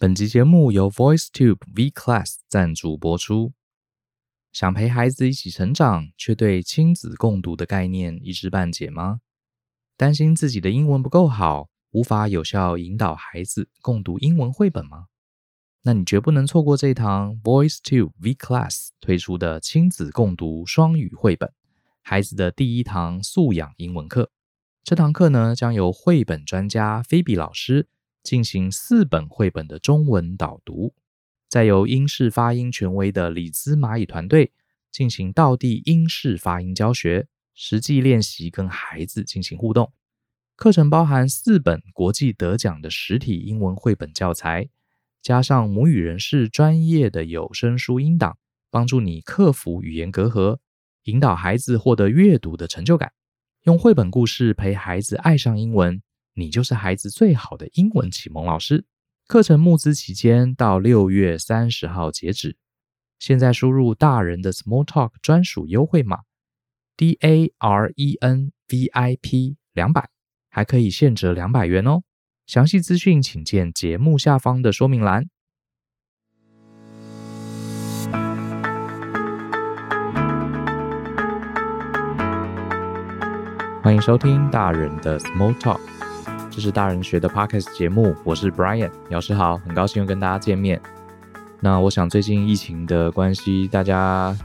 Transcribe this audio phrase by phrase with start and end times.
[0.00, 3.52] 本集节目由 VoiceTube V Class 赞助播出。
[4.52, 9.18] 想陪孩子一起成长，却对亲子共读的概念一知半解吗？
[9.96, 15.06] 担心自己的英文不够好，无法有效引导孩子共读英文绘本吗？
[15.82, 21.52] 那你绝不能错过这堂 VoiceTube V Class 推出的亲子共读双语绘本，
[22.02, 24.30] 孩子的第一堂素养英文课。
[24.84, 27.88] 这堂课呢，将由绘本专家菲比老师。
[28.22, 30.94] 进行四本绘本的中文导读，
[31.48, 34.52] 再由英式发音权威的里兹蚂蚁团队
[34.90, 39.92] 进行道地英式发音教学，实际练习跟孩子进行互动。
[40.56, 44.68] 课程包含四本国际得奖的实体英文绘本教材，
[45.22, 48.36] 加上母语人士专业的有声书音档，
[48.68, 50.58] 帮助你克服语言隔阂，
[51.04, 53.12] 引导孩子获得阅读的成就感。
[53.62, 56.02] 用绘本故事陪孩子爱上英文。
[56.38, 58.84] 你就是孩子最好的英文启蒙老师。
[59.26, 62.56] 课程募资期间到六月三十号截止，
[63.18, 66.20] 现在输入大人的 Small Talk 专属优惠码
[66.96, 70.10] D A R E N V I P 两百，
[70.48, 72.04] 还可以现折两百元哦。
[72.46, 75.28] 详细资讯请见节目下方的说明栏。
[83.82, 85.80] 欢迎收听大人的 Small Talk。
[86.58, 90.82] 这是大人学的 Podcast 节目，我是 Brian 老师好，很高兴又跟大家见面。
[91.60, 94.36] 那我想最近疫情的关系，大家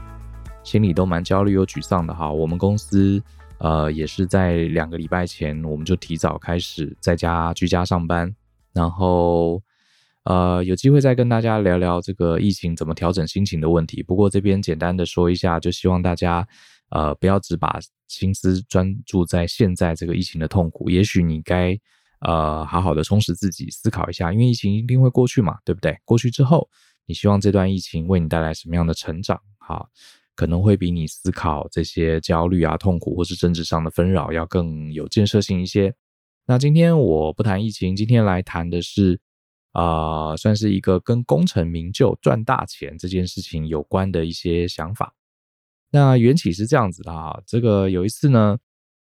[0.62, 2.30] 心里都蛮焦虑又沮丧的哈。
[2.30, 3.20] 我们公司
[3.58, 8.32] 呃也是在两个礼拜前，我们就提早开始在家居家上班，
[8.72, 9.60] 然后
[10.22, 14.04] 呃有机会再跟大家聊聊这个疫情怎么调整心情的问题。
[14.04, 16.46] 不过这边简单的说一下，就希望大家
[16.90, 21.76] 呃不要只把心思专注在现在这个疫情的痛苦，也许你该。
[22.24, 25.98] 呃，好好的充实自己，思考一下，因为疫情一定会过去嘛，对不对？
[26.06, 26.68] 过去之后，
[27.04, 29.38] 你希望这段疫情为你带来什么样的成长？
[29.58, 29.86] 哈，
[30.34, 35.94] 可能会比你思考这些焦虑啊、痛苦或是政治上的纷扰要更有建设性一些。
[36.46, 39.20] 那今天我不谈疫情，今天来谈的是，
[39.72, 45.14] 啊、算是一个跟功成名就、赚大钱这件事情有关的一些想法。
[45.90, 48.56] 那缘起是这样子的啊，这个有一次呢，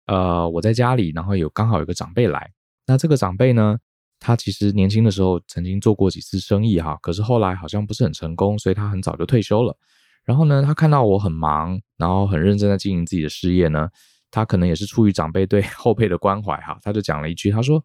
[0.07, 2.51] 呃，我在家里，然后有刚好有个长辈来。
[2.87, 3.79] 那这个长辈呢，
[4.19, 9.77] 他其实年轻的时候曾经做过几次生意哈，可是后来好像不是很成功，所以他很早就退休了。
[10.25, 13.89] 然后呢，他看到我很忙，然后很认真在经营自己的事业呢，
[14.31, 17.85] 他可能也是出于长辈对 后辈的关怀哈，他就讲了一句，他说：“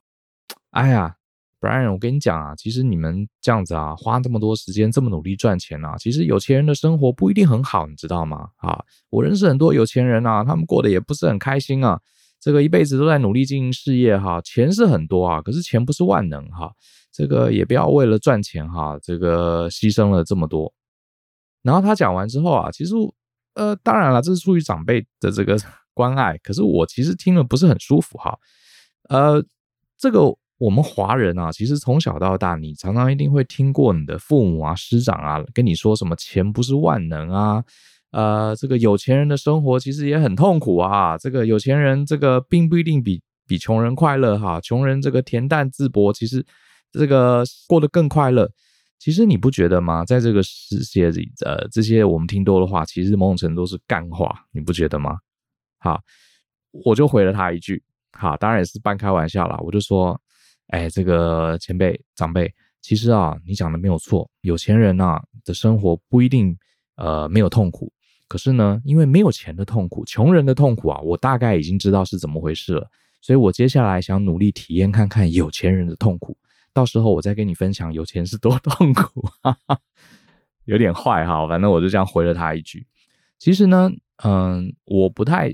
[0.69, 1.15] 哎呀
[1.59, 8.49] ，Brian，我跟你讲啊，其实你们这样子啊，花这么多时间这么努力赚钱啊，其实有钱人的生活不一定很好，你知道吗？
[8.57, 11.99] 啊，我认识很多有钱人啊，他们过得也不是很开心啊。”
[12.39, 16.71] 这个一辈子都在努力经营事业哈，钱是很多啊，可是钱不是万能哈。
[17.11, 20.71] 这个也不要为了赚钱哈，这个牺牲了这么多。
[21.63, 22.93] 然后他讲完之后啊，其实
[23.55, 25.57] 呃，当然了，这是出于长辈的这个
[25.95, 28.37] 关爱，可是我其实听了不是很舒服哈。
[29.09, 29.43] 呃，
[29.97, 30.21] 这个
[30.59, 37.63] 我们华人啊，其实从小到大，你常常一定会听过你的父母啊、师长啊跟你说什么钱不是万能啊。
[38.11, 41.17] 呃，这个有钱人的生活其实也很痛苦啊。
[41.17, 44.59] 这个有钱人这个并不一定比比穷人快乐哈。
[44.61, 46.45] 穷人这个恬淡自薄，其实
[46.91, 48.49] 这个过得更快乐。
[48.99, 50.03] 其实你不觉得吗？
[50.03, 55.19] 在这个世界里，呃，这些我们听多的话，其实某种程度是干话，你不觉得吗？
[55.77, 56.01] 好，
[56.71, 59.55] 我就回了他一句，好，当然也是半开玩笑啦。
[59.59, 60.19] 我就说，
[60.69, 62.51] 哎，这个前辈长辈，
[62.81, 66.57] 其实啊，你讲的没有错，有钱人啊的生活不一定
[66.95, 67.93] 呃没有痛苦。
[68.27, 72.89] 可是呢，因为没有钱的痛苦，穷人的痛苦啊，我大概已经知道是怎么回事了。
[73.21, 76.37] 所以我接下来想努力体验看看有钱人的痛苦，
[76.73, 79.27] 到时候我再跟你分享有钱是多痛苦。
[80.65, 82.85] 有点坏哈，反正我就这样回了他一句。
[83.39, 83.89] 其实呢，
[84.23, 85.53] 嗯，我不太，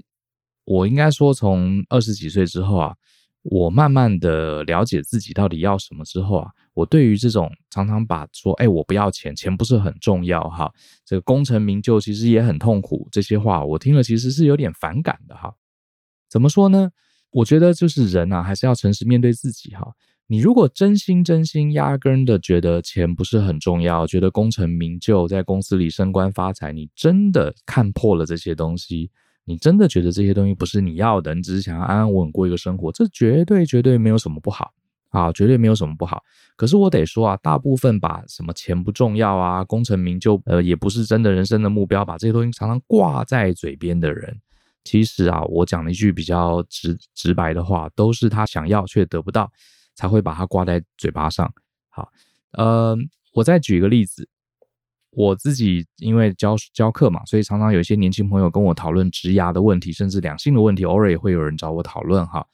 [0.66, 2.96] 我应该说从二十几岁之后啊，
[3.44, 6.50] 我慢慢的了解自己到底要什么之后啊。
[6.74, 10.72] 我对于这种常常把说，哎，我不要钱，钱不是很重要哈，
[11.06, 15.54] 这个功成名就其实也很痛苦，这些话我听了其实是有点反感的哈。
[16.28, 16.90] 怎么说呢？
[17.30, 19.94] 我觉得就是人啊，还是要诚实面对自己哈。
[20.26, 29.12] 你如果真心真心压根的觉得钱不是很重要，觉得功成名就，在公司里升官发财，你真的看破了这些东西，
[29.46, 34.74] 你真的觉得这些东西不是你要的，你只是想要安安稳稳过一个生活，这绝对绝对没有什么不好。
[35.10, 36.24] 啊，绝对没有什么不好。
[36.56, 44.36] 可是我得说啊，大部分把什么钱不重要啊，功成名就，呃，也不是真的人生的目标，把这些东西常常挂在嘴边的人，
[44.84, 49.52] 其实啊，我讲了一句比较直直白的话，都是他想要却得不到，
[49.94, 51.48] 才会把它挂在嘴巴上。
[51.90, 52.10] 好，
[52.54, 52.98] 呃，
[53.36, 54.28] 我再举一个例子，
[55.16, 62.46] 我自己因为教教课嘛，所以常常有一些年轻朋友跟我讨论职涯的问题，甚至两性的问题，偶尔也会有人找我讨论哈。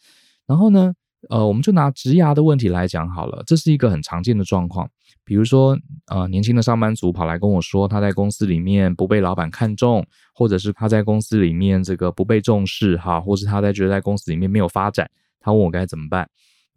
[0.46, 0.94] 然后呢，
[1.30, 4.90] 呃，我们就拿职涯的问题来讲好了，这是一个很常见的状况。
[5.24, 5.78] 比如说，
[6.08, 10.04] 呃，年轻的上班族跑来跟我说，他在公司里面不被老板看重，
[10.34, 15.10] 或者是他在公司里面这个不被重视，哈，或是他在觉得在公司里面没有发展，
[15.40, 16.28] 他问我该怎么办。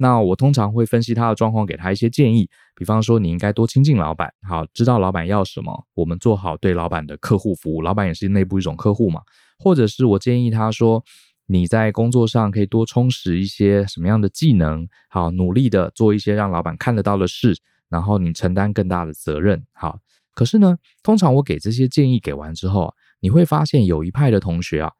[0.02, 9.22] 那我通常会分析他的状况，给他一些建议，比方说你应该多亲近老板，好，知道老板要什么，我们做好对老板的客户服务，老板也是内部一种客户嘛。
[9.60, 11.04] 或者是我建议他说，
[11.46, 17.56] 你在工作上可以多充实一些什么样的技能，好，努力的做一些让老板看得到的事。
[17.88, 20.00] 然后你承担更大的责任，好。
[20.34, 24.90] 可是呢，通常我给这些建议给完之后啊，你会发现有一派的同学啊，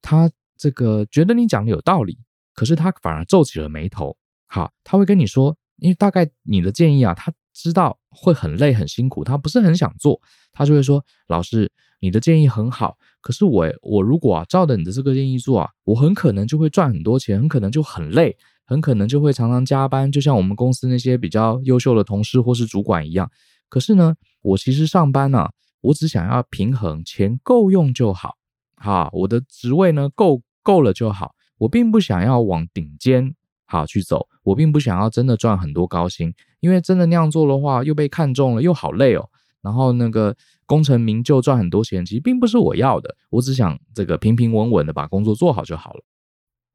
[0.00, 2.18] 他这个觉得你讲的有道理，
[2.54, 4.16] 可是他反而皱起了眉头。
[4.50, 10.20] 好，他会跟你说，因为大概你的建议啊，他知道会很累很辛苦，他不是很想做，
[10.52, 11.70] 他就会说，老师，
[12.00, 18.36] 你的建议很好，可是我我如果啊照着你的这个建议做啊，我很可能就会赚很多钱，很可能就很累。
[18.66, 23.28] 很可能就会常常加班，就像我们公司那些比较优秀的同事或是主管一样。
[23.68, 25.48] 可是呢，我其实上班呢、
[25.80, 28.36] 我只想要平衡，钱够用就好。
[28.76, 31.34] 好，我的职位呢够够了就好。
[31.58, 39.28] 我并不想要往顶尖好去走，我并不想要真的赚很多高薪，因为真的那样做的话，又被看中了，又好累哦。
[39.62, 40.36] 然后那个
[40.66, 43.16] 功成名就赚很多钱，其实并不是我要的。
[43.30, 46.00] 我只想这个平平稳稳的把工作做好就好了。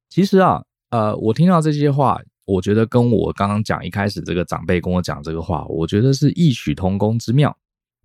[0.09, 0.63] 其实啊。
[0.91, 7.57] 呃，我听到这些话，我觉得跟我刚刚讲一开始这个长辈跟我讲这个话，我觉得是异曲同工之妙。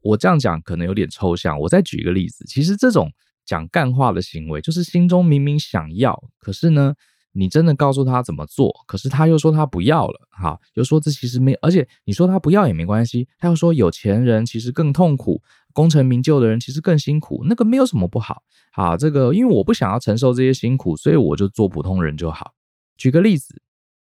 [0.02, 2.44] 我这样讲可能有点抽象，我再举一个例子。
[2.46, 3.12] 其实这种
[3.44, 6.94] 讲干话的行为，就是心中明明想要，可是呢，
[7.32, 15.40] 你真的告诉他怎么做，可是他又说他不要了，哈，又说这其实没，而且你说他不要也没关系，他又说有钱人其实更痛苦，
[15.72, 18.42] 功成名就的人其实更辛苦，那个没有什么不好，
[18.72, 22.52] 好，这个因为我不想要承受这些辛苦，所以我就做普通人就好。
[22.96, 23.62] 举个例子，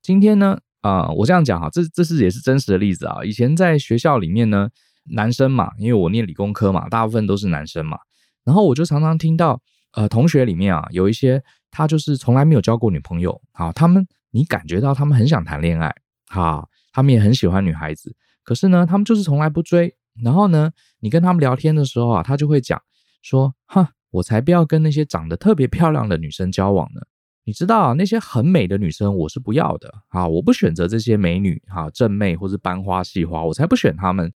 [0.02, 3.24] 今天呢，啊、我这样讲哈，这这是也是真实的例子啊。
[3.26, 4.70] 以前在学校里面呢，
[5.12, 7.98] 男生嘛，因为我念理工科嘛，大部分都是男生嘛，
[8.46, 9.60] 然后我就常常听到，
[9.94, 15.94] 呃，同学里面啊，有一些他就是从来没有交过女朋友，好，他们你感觉到他们很想谈恋爱，
[16.30, 19.96] 好，他们也很喜欢女孩子，可是呢，他们就是从来不追。
[20.24, 22.82] 然后呢，你跟他们聊天的时候啊，他就会讲
[23.22, 27.02] 说，哈，我才不要跟那些长得特别漂亮的女生交往呢。
[27.44, 34.34] 你知道啊，那些很美的女生我是不要的啊，我不选择这些美女哈，正妹或是班花系花，我才不选她们，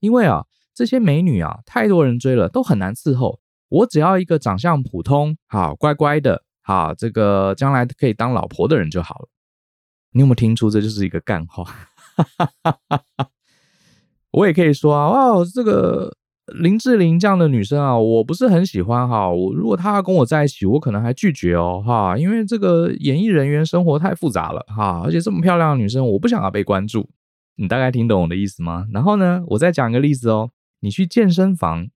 [0.00, 0.44] 因为啊，
[0.74, 3.40] 这些美女啊，太多人追了，都很难伺候。
[3.68, 9.28] 我只要一个长相普通、好乖乖的、好这个将来可以当老婆的人就好了。
[10.12, 11.64] 你有没有听出这就是一个干话？
[14.32, 16.16] 我也可以说啊，哇，这个。
[16.56, 19.30] 林志玲这样的女生啊，我不是很喜欢哈。
[19.30, 27.08] 我如果她要跟我在一起，我可能还拒绝哦哈，因为这个演艺人员生活太复杂了哈，而且这么漂亮的女生，我不想要被关注。
[27.54, 28.86] 你大概听懂我的意思吗？
[28.92, 30.50] 然后呢，我再讲一个例子哦。
[30.80, 31.86] 你去健身房，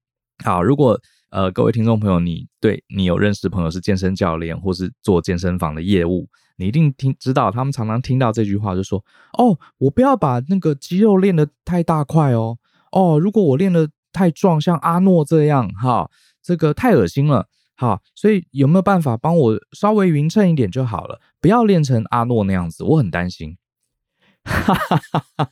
[0.45, 0.99] 好，如果
[1.37, 9.05] 呃各位听众朋友，你对你有认识朋友是健身教练或是做健身房的业务，你一定听知道，他们常常听到这句话，就说
[9.37, 12.57] 哦，我不要把那个肌肉练得太大块哦，
[12.91, 13.89] 哦，如果我练得。
[14.13, 16.11] 太壮，像阿诺这样，哈，
[16.43, 23.59] 这个太恶心了，哈，所以有没有办法帮我稍微匀称一点就好了，不要练成阿诺那样子，我很担心。
[24.43, 25.51] 哈哈哈哈，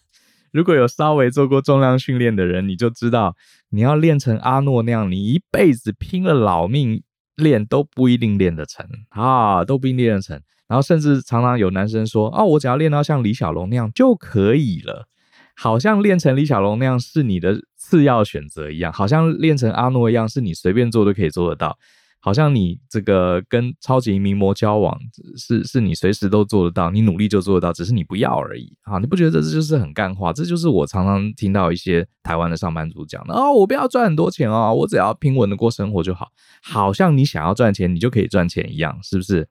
[0.54, 3.34] 如果有稍微做过重量训练的人，你就知道，
[3.70, 7.02] 你要练成阿诺那样，你一辈子拼了老命
[7.34, 10.40] 练都不一定练得成，啊，都不一定练得成。
[10.68, 15.08] 然后甚至常常有男生说，哦，我只要练到像李小龙那样就可以了。
[15.56, 21.76] 好像练成李小龙那样是你的次要选择一样，好像练成阿诺一样是你随便做都可以做得到，
[22.24, 24.98] 好像你这个跟超级名模交往
[25.36, 28.98] 是是你随时都做得到，你努力就做得到，只是你不要而已啊！
[28.98, 30.32] 你不觉得这就是很干话？
[30.32, 36.30] 这就是我常常听到一些台湾的上班族讲的哦，我不要赚很多钱哦，我只要平稳的过生活就好，
[36.62, 39.46] 好像你想要赚钱，你就可以赚钱一样，是不是？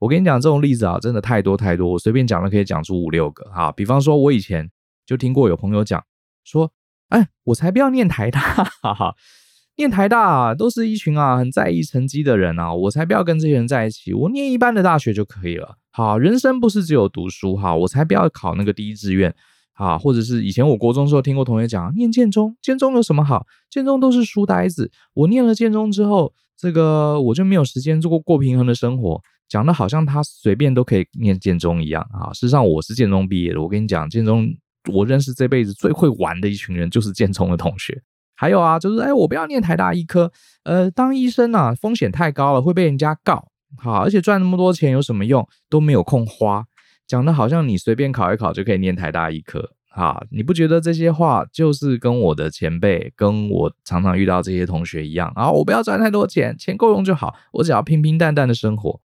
[0.00, 3.70] 我跟你讲这种例子啊，真的太多太多，我随便讲都可以讲出五六个哈。
[3.70, 4.68] 比方说，我以前。
[5.06, 6.04] 就听过有朋友讲
[6.42, 6.72] 说，
[7.10, 8.40] 哎，我才不要念台大，
[8.82, 9.14] 哈哈，
[9.76, 15.76] 念台大啊，都是一群啊很在意成绩的人啊，我才不要跟这些人在一起，我念一般的大学就可以了。
[15.90, 19.34] 好，人生不是只有读书哈，我才不要考那个第一志愿
[19.74, 23.46] 啊，或者是以前我国中时候听过同学讲，念建中，建中有什么好？
[23.70, 32.32] 建中都是书呆子，我念了建中之后，这个我就没有时间做过过平衡的生活，讲的好像他随便都可以念建中一样啊。
[32.32, 34.48] 事实上我是建中毕业的，我跟你讲，建中。
[34.92, 38.00] 我认识这辈子最会玩的一群人就是建中的同学。
[38.36, 40.30] 还有啊，就是哎，我不要念台大医科，
[40.64, 43.48] 呃，当医生啊，风险太高了，会被人家告。
[43.78, 45.46] 好，而且赚那么多钱有什么用？
[45.68, 46.64] 都没有空花，
[47.06, 49.72] 讲的好像你随便考一考就可以念台大医科。
[49.88, 55.50] 哈，你不觉得这些话就是跟我的前辈，跟我常常遇到这些同学一样啊？
[55.50, 59.00] 我不要赚太多钱，钱够用就好，我只要平平淡淡的生活。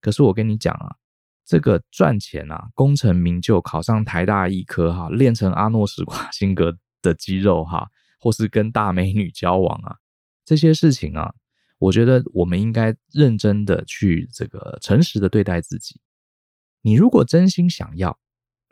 [0.00, 0.94] 可是我跟你讲啊，
[1.44, 9.96] 这个赚钱啊，功成名就，考上台大医科哈，练成阿诺·史瓦辛格的肌肉哈，或是跟大美女交往啊，
[10.44, 11.34] 这些事情啊，
[11.78, 16.00] 我觉得我们应该认真的去这个诚实的对待自己。
[16.82, 18.18] 你如果真心想要。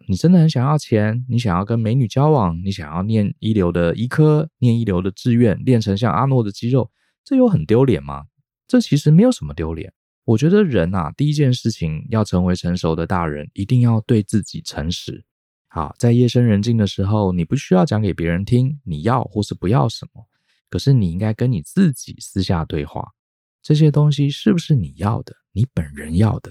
[0.09, 6.93] 你真的很想要钱，你想要跟美女交往，你想要念一流的医科，念一流的志愿，练成像阿诺的肌肉，
[7.25, 8.27] 这有很丢脸吗？
[8.69, 9.93] 这其实没有什么丢脸。
[10.25, 15.25] 我觉得人啊，第一件事情要成为成熟的大人，一定要对自己诚实。
[15.77, 20.27] 好，在夜深人静的时候，你不需要讲给别人听你要或是不要什么，
[20.71, 23.11] 可是你应该跟你自己私下对话，
[23.63, 25.37] 这些东西是不是你要的？
[25.53, 26.51] 你本人要的？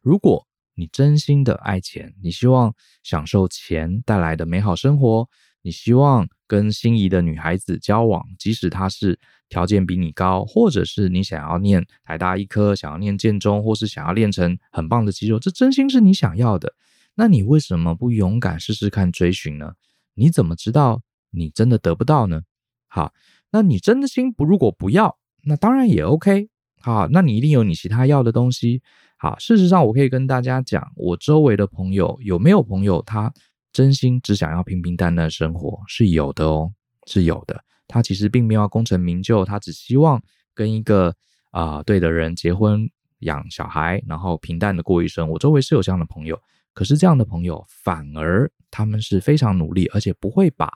[0.00, 0.46] 如果
[0.76, 2.72] 你真心的爱钱，你希望
[3.02, 5.28] 享受钱带来的美好生活，
[5.62, 16.72] 你希望跟心仪的女孩子交往，即使她是条件比你高，或者是你想要念台大医科，想要念建中，或是想要练成很棒的肌肉，这真心是你想要的，
[17.14, 19.74] 那你为什么不勇敢试试看追寻呢？
[20.14, 22.42] 你怎么知道你真的得不到呢？
[22.88, 23.12] 好，
[23.50, 26.48] 那你真的心不如果不要，那当然也 OK。
[26.80, 28.82] 好，那你一定有你其他要的东西。
[29.18, 33.32] 好，事实上，我可以跟大家讲，我周围的朋友有没有朋友，他
[33.70, 36.72] 真心只想要平平淡淡生活，是有的哦，
[37.06, 37.62] 是有的。
[37.86, 40.22] 他其实并没有功成名就，他只希望
[40.54, 41.14] 跟一个
[41.50, 42.88] 啊、对的人结婚、
[43.18, 45.28] 养小孩，然后平淡的过一生。
[45.28, 46.40] 我周围是有这样的朋友，
[46.72, 50.72] 可是这样的朋友反而他们是非常努力，而且不会把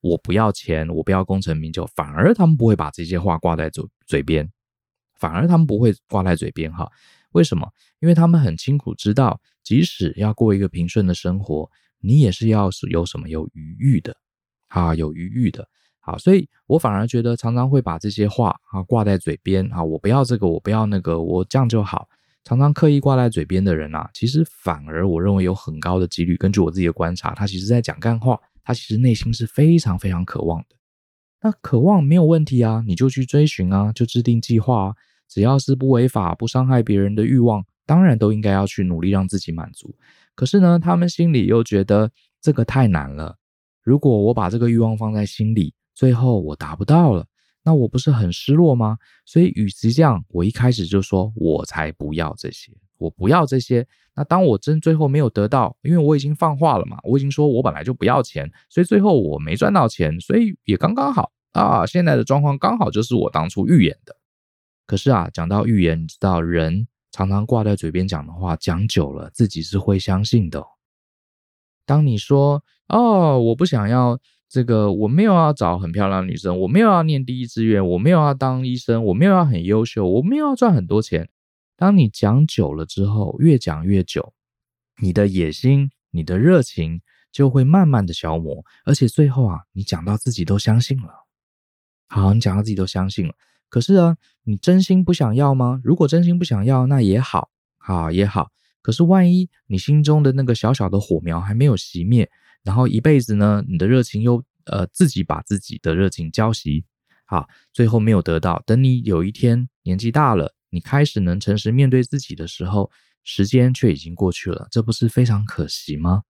[0.00, 4.50] 我不要钱，我不要功成名就，反而他们不会把这些话挂在嘴嘴边，
[5.14, 6.90] 反而他们不会挂在嘴边哈。
[7.32, 7.68] 为什么？
[8.00, 11.68] 因为他们很清楚知道，即使要过一个平顺的生活，
[12.00, 14.14] 你也是要是有什么有余裕的，
[14.68, 15.66] 啊，有余裕的，
[16.00, 22.08] 好，所以我反而觉得常常会把这些话啊挂在嘴边啊，我不要这个，我不要那个，我这样就好。
[22.44, 30.76] 常常刻意挂在嘴边的人啊，其实反而我认为有很高的几率，根据我自己的观察，他其实在讲干话，他其实内心是非常非常渴望的。
[31.40, 34.94] 那渴望没有问题啊，你就去追寻啊，就制定计划啊。
[35.26, 39.94] 只要是不违法、不伤害别人的欲望，当然都应该要去努力让自己满足。
[40.34, 42.10] 可是呢，他们心里又觉得
[42.40, 43.36] 这个太难了。
[43.82, 47.26] 如果我把这个欲望放在心里，最后我达不到了，
[47.64, 48.98] 那我不是很失落吗？
[49.24, 53.86] 所以，与其这样，我一开始就说，我才不要这些，我不要这些。
[54.14, 61.86] 那当我真最后没有得到，因为我已经放话了嘛，我已经说我本来就不要钱，所以最后我没赚到钱，所以也刚刚好啊。
[61.86, 64.14] 现在的状况刚好就是我当初预言的。
[64.86, 70.62] 可是啊，讲到预言，你知道，人常常挂在嘴边讲的话，讲久了自己是会相信的。
[71.86, 74.18] 当你说“哦，我不想要
[74.54, 81.28] 这个，我没有要找很漂亮的女生，我没有要念第一志愿，我没有要当医生，我没有要很优秀，我没有要赚很多钱”，
[81.76, 84.32] 当你讲久了之后，越讲越久，
[85.02, 91.26] 你的野心、你的热情就会慢慢的消磨，而且最后啊，你讲到自己都相信了。
[92.06, 93.34] 好，你讲到自己都相信了。
[93.68, 95.80] 可是啊，你真心不想要吗？
[95.82, 98.52] 如果真心不想要，那也好，好也好。
[98.82, 102.30] 可是万一你心中的那个小小的火苗还没有熄灭，
[102.64, 106.82] 然后一辈子呢，你的热情又呃自己把自己的热情浇熄，
[107.26, 108.60] 好，最后没有得到。
[108.66, 112.90] 等你有一天年纪大了，你开始能诚实面对自己的时候，
[113.22, 116.22] 时间却已经过去了，这不是非常可惜吗？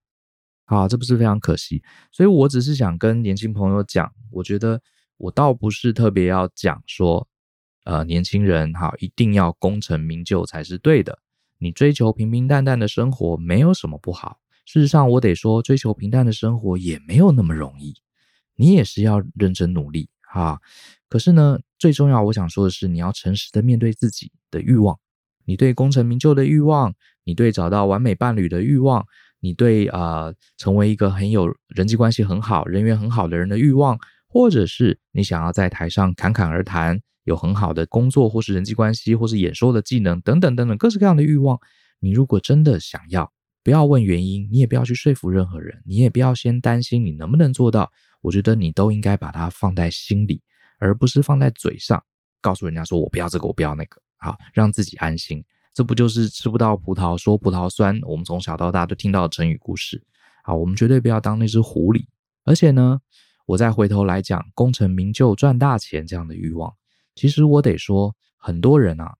[0.65, 1.81] 好，这不是非常可惜。
[2.11, 4.81] 所以我只是想跟年轻朋友讲，我觉得。
[5.17, 7.25] 我倒不是特别要讲说，
[7.85, 11.19] 呃，年轻人哈，一定要功成名就才是对的。
[11.57, 14.41] 你追求平平淡淡的生活没有什么不好。
[14.65, 17.93] 事实上，我得说，追求平淡的生活也没有那么容易。
[18.55, 20.59] 你也是要认真努力哈。
[21.07, 24.97] 可是呢，最重要，我想说的是，你要诚实的面对自己的欲望，
[25.45, 26.93] 你对功成名就的欲望，
[27.23, 29.05] 你对找到完美伴侣的欲望，
[29.39, 33.97] 你对啊、呃，成为一个很有人际关系很好、人缘很好的人的欲望。
[34.27, 41.57] 或者是你想要在台上侃侃而谈，有很好的工作，或是人际关系，或是演说的技能，等等等等，各式各样的欲望。
[42.01, 43.31] 你如果真的想要，
[43.65, 47.91] 不要问原因，你也不要去说服任何人，你也不要先担心你能不能做到。
[48.21, 50.39] 我觉得你都应该把它放在心里，
[50.77, 52.03] 而不是放在嘴上，
[52.41, 55.43] 告诉人家说我不要这个，我不要那个，好，让自己安心。
[55.73, 57.99] 这不就是吃不到葡萄说葡萄酸？
[58.03, 60.05] 我们从小到大都听到的成语故事。
[60.43, 62.05] 啊，我们绝对不要当那只狐狸。
[62.43, 63.01] 而且呢，
[63.47, 66.71] 我再回头来讲功成名就、赚大钱这样的欲望，
[67.15, 69.15] 其实我得说，很多人啊，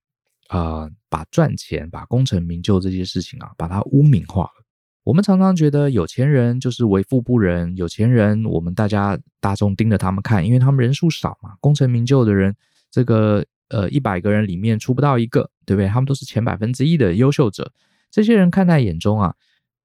[0.48, 4.64] 呃，把赚钱、把功成名就这些事情啊，把它污名化了。
[5.02, 12.54] 我们常常觉得有钱人就是为富不仁，有钱人我们大家大众盯着他们看，因为他们人数少嘛，功成名就的人，
[12.90, 15.88] 这个呃一百个人里面出不到一个，对不对？
[15.88, 17.72] 他们都是前百分之一的优秀者，
[18.10, 19.34] 这些人看在眼中啊，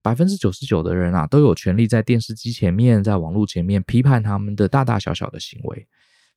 [0.01, 5.87] 百分之九十九的人啊都有权利在电视机前面，在网络前面批判他们的大大小小的行为，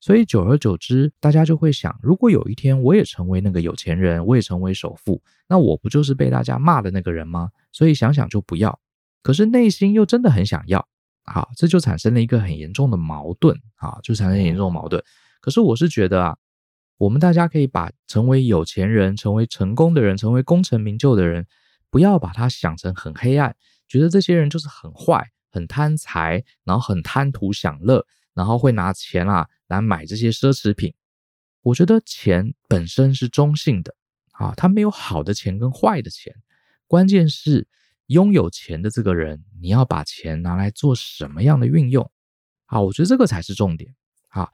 [0.05, 5.19] 所以久而久之，大家就会想，如果有一天我也成为那个有钱人，我也成为首富，
[5.49, 7.49] 那我不就是被大家骂的那个人吗？
[7.71, 8.79] 所以想想就不要。
[9.23, 10.87] 可是内心又真的很想要，
[11.23, 15.03] 好，这就产生了一个很严重的矛盾，啊，就产生严重矛盾。
[15.41, 16.37] 可是我是觉得啊，
[16.99, 21.47] 我们大家可以把成为有钱人、成为成功的人、成为功成名就的人，
[21.89, 23.55] 不要把它想成很黑暗，
[23.87, 30.93] 觉得这些人就是很坏、很贪财，然后很贪图享乐，然后会拿钱啊来买这些奢侈品。
[31.63, 33.95] 我觉得钱本身是中性的，
[34.33, 36.35] 啊，它没有好的钱跟坏的钱，
[36.85, 37.67] 关键是。
[38.09, 42.11] 拥有钱的这个人，你要把钱拿来做什么样的运用？
[42.67, 43.95] 啊，我觉得这个才是重点。
[44.27, 44.47] 啊，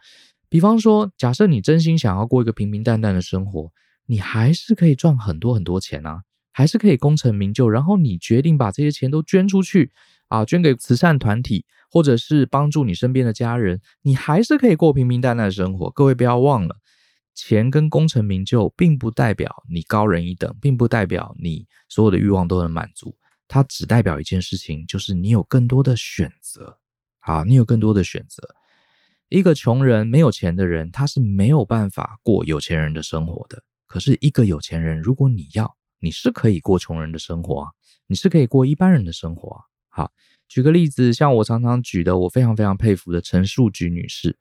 [0.48, 3.74] 比方说，假设你真心想要过一个平平淡淡的生活，
[4.06, 6.24] 你还是可以赚很多很多钱啊，
[6.54, 7.68] 还是可以功成名就。
[7.68, 9.92] 然后你决定把这些钱都捐出去
[10.30, 15.92] 啊，捐给慈善团体，或者是帮助你身边的家人，你还是可以过平平淡淡的生活。
[15.92, 16.78] 各位不要忘了。
[17.34, 23.16] 钱跟功成名就，并不代表你高人一等，并不代表你所有的欲望都能满足。
[23.48, 26.78] 它只代表一件事情，就是你有更多的选择。
[27.20, 28.42] 好，你有更多的选择。
[29.30, 33.64] 一个穷人没有钱的人，他是没有办法过有钱人的生活的。
[33.88, 37.68] 可是，一个有钱人，如果你要，你是可以过穷人的生活，
[38.08, 39.58] 你是可以过一般人的生活。
[39.88, 40.12] 好，
[40.52, 44.38] 举个例子，像我常常举的，我非常非常佩服的陈树菊女士。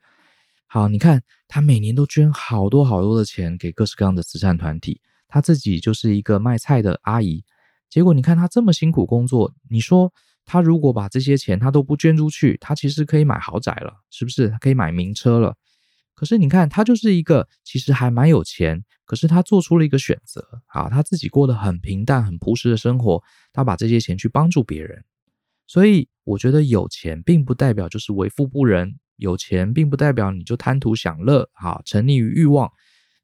[0.66, 7.44] 好，你看她每年都捐好多好多的钱给各式各样的慈善团体，她自己就是一个卖菜的阿姨。
[7.88, 10.12] 结果你看她这么辛苦工作，你说
[10.44, 14.48] 她如果把这些钱她都不捐出去，她其实可以买豪宅了，是不是？
[14.48, 15.54] 他可以买名车了。
[16.16, 25.04] 可是你看她就是一个其实还蛮有钱，可是她做出了一个选择啊，她自己过得很平淡、很朴实的生活，她把这些钱去帮助别人。
[25.70, 32.68] 所以我觉得有钱并不代表就是为富不仁，有钱并不代表你就贪图享乐，好，沉溺于欲望。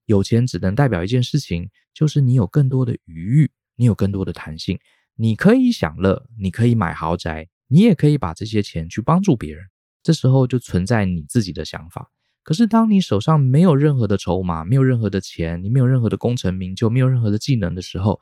[0.04, 3.50] 有钱只能代表一件事情，就是你有更多的余裕。
[3.74, 4.78] 你有更多的弹性，
[5.16, 9.66] 你可以享乐，你可以买豪宅，你也可以把这些钱去帮助别人。
[10.04, 12.12] 这时候就存在你自己的想法。
[12.44, 18.20] 可是当你手上没有任何的筹码，没有任何的钱，你没有任何的功成名就，没有任何的技能的时候，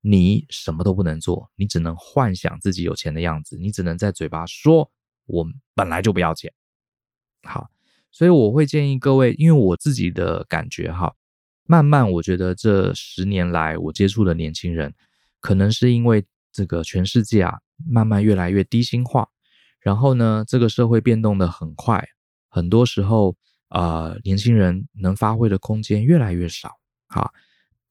[0.00, 4.90] 你什么都不能做，你只能幻想自己有钱的样子，你只能在嘴巴说
[5.26, 6.52] “我本来就不要钱”。
[7.42, 7.70] 好，
[8.10, 11.14] 所以我会建议各位，因为我自己的感觉哈。
[11.64, 14.94] 慢慢，我觉得这十年来我接触的年轻人，
[15.38, 19.28] 可能是因为这个全世界啊，慢慢越来越低薪化，
[19.80, 22.08] 然后呢，这个社会变动得很快，
[22.48, 23.36] 很多时候
[23.68, 26.78] 啊、年轻人能发挥的空间越来越少。
[27.08, 27.30] 哈，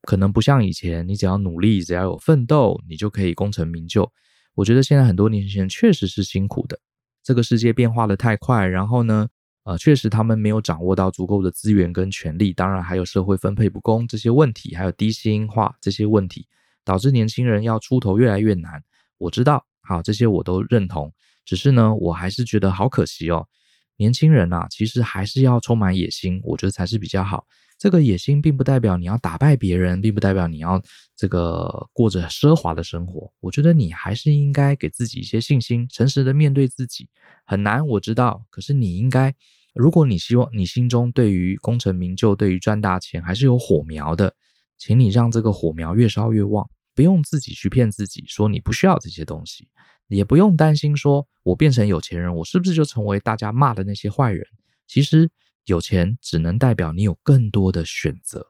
[0.07, 4.09] 可能不像以前，你只要努力，只要有奋斗，你就可以功成名就。
[4.55, 6.79] 我觉得现在很多年轻人确实是辛苦的，
[7.21, 9.27] 这个世界变化得太快，然后呢，
[9.65, 16.47] 呃，确实，他们没有掌握到足够的资源跟权利，当然还有社会分配不公这些问题，还有低薪化这些问题，
[16.85, 18.81] 导致年轻人要出头越来越难。
[19.17, 21.13] 我知道，好，这些我都认同。
[21.43, 23.45] 只是呢，我还是觉得好可惜哦。
[23.97, 27.45] 年轻人啊，其实还是要充满野心，我觉得才是比较好。
[27.77, 30.81] 这个野心并不代表你要打败别人，并不代表你要
[31.15, 33.31] 这个过着奢华的生活。
[33.39, 37.07] 我觉得你还是应该给自己一些信心，诚实的面对自己。
[37.45, 39.33] 很难，我知道，可是你应该。
[39.73, 44.33] 如果你希望你心中对于功成名就、对于赚大钱还是有火苗的，
[44.79, 49.67] 请你让这个火苗越烧越旺，不用自己去骗自己说你不需要这些东西，
[50.07, 54.43] 也不用担心说我变成有钱人，我是不是就成为大家骂的那些坏人？
[54.87, 55.29] 其实
[55.67, 58.47] 有钱只能代表你有更多的选择。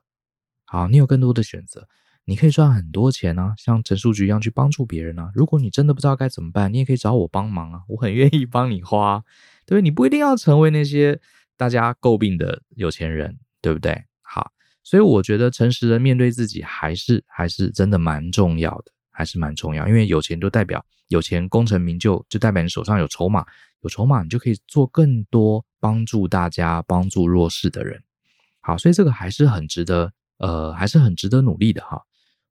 [0.66, 1.88] 好，你有更多的选择，
[2.26, 5.32] 你可以赚很多钱啊，像陈树菊一样去帮助别人啊。
[5.34, 9.24] 如果你真的不知道该怎么办，你也可以找我帮忙啊，我很愿意帮你花。
[9.66, 11.20] 对，你不一定要成为那些
[11.56, 14.06] 大家诟病的有钱人，对不对？
[14.22, 14.52] 好，
[14.84, 19.88] 所以我觉得诚实的面对自己还是还是真的蛮重要的，还是蛮重要。
[19.88, 23.46] 因为有钱就代表有钱，功成名就就代表你手上有筹码，
[23.82, 28.02] 有筹码你就可以做更多帮助大家、帮助弱势的人。
[28.62, 32.02] 好，所以这个还是很值得，呃，还是很值得努力的哈。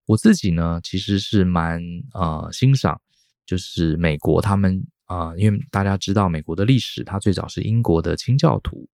[0.06, 1.82] 我自己呢，其实是蛮
[2.14, 3.00] 呃欣赏，
[3.44, 4.86] 就是美国他们。
[5.08, 8.88] 啊、因为大家知道美国的历史，它最早是英国的清教徒，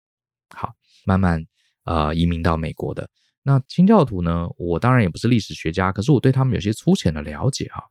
[0.53, 0.73] 好，
[1.05, 1.41] 慢慢
[1.85, 3.09] 呃移民到美国的。
[3.43, 7.81] 那清教徒呢，我当然也不是历史学家，可是我对他们有些粗浅的了解哈。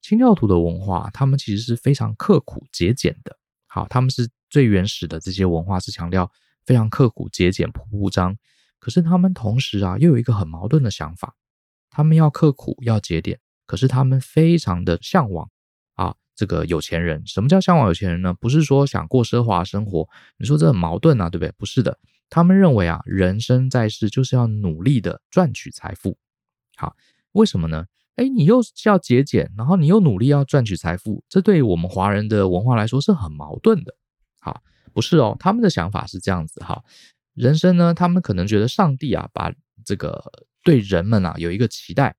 [0.00, 3.36] 清教徒的文化，他们其实是非常刻苦节俭的。
[3.66, 6.30] 好，他们是最原始的这些文化是强调
[6.64, 8.36] 非常刻苦节俭、朴朴张。
[8.78, 11.36] 可是他们同时啊，又有一个很矛盾的想法：
[11.90, 15.50] 他们要刻苦、要节俭，可是他们非常的向往
[15.94, 17.22] 啊，这个有钱人。
[17.26, 18.32] 什么叫向往有钱人呢？
[18.32, 20.08] 不是说想过奢华生活。
[20.38, 21.52] 你说这很矛盾啊，对不对？
[21.58, 21.98] 不是的，
[22.30, 26.16] 他们认为啊，人生在世就是要努力的赚取财富。
[26.76, 26.96] 好，
[27.32, 27.84] 为什么呢？
[28.16, 33.94] 哎，你又是要节俭，然后你又努力要赚取财富，这对于我们华人的文化来说是很矛盾的。
[34.40, 36.82] 好，不是哦，他们的想法是这样子哈。
[37.34, 39.52] 人生呢，他们可能觉得上帝啊，把
[39.84, 40.22] 这个
[40.62, 42.14] 对人们啊有一个期待，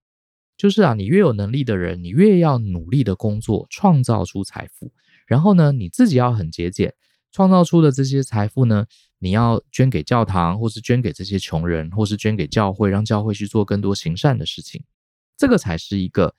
[0.57, 4.91] 就是啊，你越有能力的人，你越要努力的工作，创造出财富，
[5.27, 6.93] 然后呢，你自己要很节俭，
[7.31, 8.85] 创造出的这些财富呢，
[9.19, 14.83] 你要捐给教堂，或是捐给这些穷人，或是捐给教会，让教会去做更多行善的事情。
[15.41, 16.31] 这个才是一个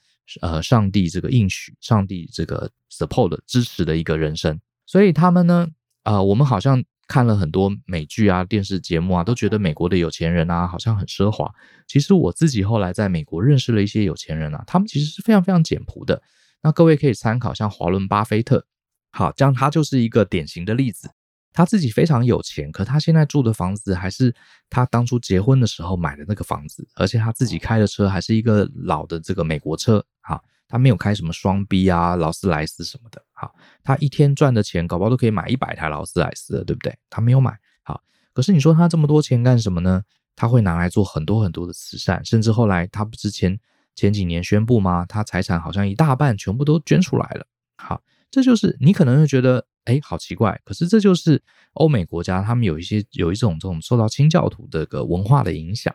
[0.42, 4.60] 呃，上帝这个应许，上帝这个 support 支持的一个人生。
[4.86, 5.66] 所以他们呢，
[6.04, 11.52] 呃，我们好像看了很多美剧啊、电视节目啊，都觉得美国的有钱人啊，好像很奢华。
[11.88, 16.22] 其实我自己后来在美国认识了一些有钱人啊，他们其实是非常非常简朴的。
[16.62, 18.64] 那各位可以参考像华伦巴菲特，
[19.10, 21.10] 好，这样他就是一个典型的例子。
[21.52, 24.34] 他自己非常有钱，可他现在住的房子还是
[24.70, 33.52] 他当初结婚的时候买的那个房子，而且他自己开的车还是一个老的这个美国车，哈，他没有开什么双 B 啊、劳斯莱斯什么的，哈，
[33.84, 36.96] 他一天赚的钱，搞不好都可以买一百台劳斯莱斯了，对不对？
[37.10, 38.00] 他没有买，好，
[38.32, 40.02] 可是你说他这么多钱干什么呢？
[40.34, 43.60] 他会拿来做很多很多的慈善，甚至后来他不之前
[43.94, 45.04] 前几年宣布吗？
[45.06, 48.00] 他财产好像一大半全部都捐出来了，好，
[48.32, 49.68] 这就是你可能会觉得。
[49.84, 50.60] 哎，好奇怪！
[50.64, 51.42] 可是这就是
[51.72, 55.92] 欧美国家，他们有一些有一种这种受到清教徒的个文化的影响。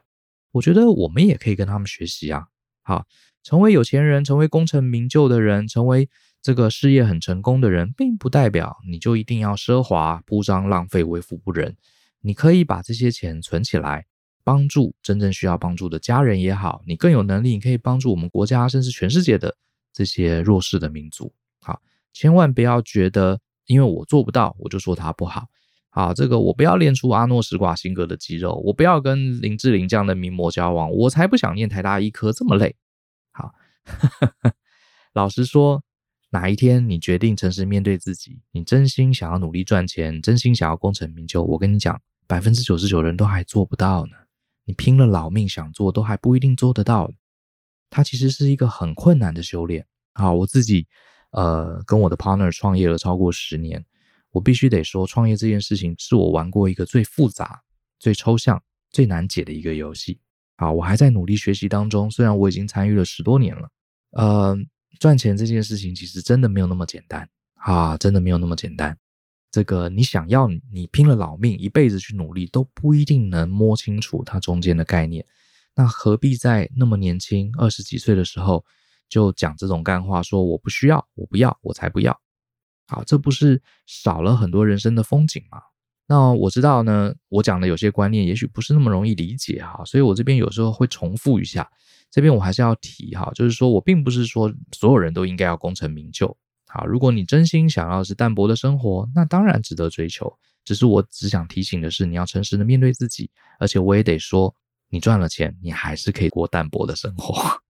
[0.52, 2.48] 我觉得我们也可以跟他们学习啊。
[2.82, 3.06] 好，
[3.44, 6.10] 成为有钱人，成为功成名就的人，成为
[6.42, 11.78] 这个事业很成功的人，并不代表你就一定要奢华、铺张、浪费、为富不仁。
[12.20, 14.06] 你可以把这些钱存起来，
[14.44, 16.84] 帮助真正需要帮助的家人也好。
[16.86, 19.56] 你更有能力，你可以帮助我们国家，甚至全世界的
[19.94, 21.32] 这些弱势的民族。
[22.18, 23.40] 千万不要觉得。
[23.68, 25.46] 因为我做不到，我就说他不好。
[25.90, 32.78] 好，这个我不要练出阿诺史瓦辛格的肌肉，我不要跟林志玲这样的名模交往，我才不想念台大医科这么累。
[33.34, 33.52] 好，
[35.12, 35.84] 老实说，
[36.30, 44.14] 哪一天你决定诚实面对自己，你真心想要努力赚钱，真心想要功成名就，我跟你讲，百分之九十九人都还做不到呢。
[44.64, 47.12] 你拼了老命想做，都还不一定做得到。
[47.90, 49.86] 它其实是一个很困难的修炼。
[50.14, 50.88] 好，我自己。
[51.32, 53.86] 呃，跟我的 partner 创业了超过十年，
[54.32, 57.62] 我必须得说，创业这件事情是我玩过一个最复杂、
[58.00, 58.62] 最抽象、
[58.92, 60.20] 最难解的一个游戏。
[60.58, 63.70] 好，我还在努力学习当中，虽然我已经参与了十多年了。
[64.12, 64.58] 呃，
[65.00, 68.98] 赚钱这件事情其实真的没有那么简单啊，真的没有那么简单。
[69.52, 75.26] 这个你想要，你拼了老命一辈子去努力，都不一定能摸清楚它中间的概念。
[75.76, 78.66] 那何必在那么年轻，二十几岁的时候，
[79.10, 82.18] 就讲这种干话，说我不需要，我不要，我才不要。
[82.88, 85.62] 好，这不是少了很多人生的风景吗？
[86.08, 91.70] 那我知道呢，我讲的有些观念也许不是那么容易理解哈，所以我这边有时候会重复一下。
[92.10, 96.38] 这边我还是要提哈，就是说我并不是说所有人都应该要功成名就。
[96.68, 100.34] 好，如果你真心想要是淡泊的生活，那当然值得追求。
[100.64, 104.54] 只是我只想提醒的是，你要诚实的面对自己，而且我也得说，
[104.90, 107.62] 你赚了钱，你还是可以过淡泊的生活。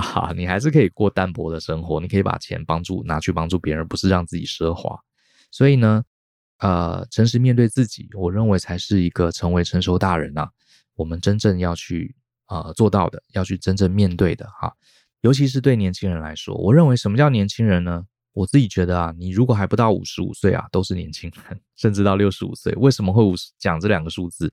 [0.00, 4.98] 哈哈，你还是可以过淡泊的生活，你可以把钱帮助拿去帮助别人，不是让自己奢华。
[5.50, 6.04] 所以呢，
[6.58, 10.50] 呃，诚实面对自己，我认为才是一个成为成熟大人呐、啊，
[10.94, 12.14] 我们真正要去
[12.48, 14.72] 呃做到的，要去真正面对的哈。
[15.22, 18.04] 尤其是对年轻人来说，我认为什么叫年轻人呢？
[18.32, 24.52] 我自己觉得啊，你如果还不到五十五岁啊，都是年轻人，甚至到六十五岁，为什么会五十讲这两个数字？